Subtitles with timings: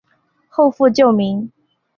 [0.47, 1.51] 后复旧名。